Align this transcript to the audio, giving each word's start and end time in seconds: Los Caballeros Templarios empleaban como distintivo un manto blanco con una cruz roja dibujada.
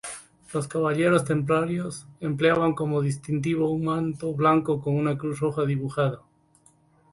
Los 0.51 0.67
Caballeros 0.67 1.25
Templarios 1.25 2.07
empleaban 2.21 2.73
como 2.73 3.03
distintivo 3.03 3.69
un 3.69 3.85
manto 3.85 4.33
blanco 4.33 4.81
con 4.81 4.95
una 4.95 5.15
cruz 5.15 5.39
roja 5.39 5.63
dibujada. 5.63 6.23